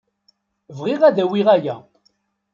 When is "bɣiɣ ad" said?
0.77-1.13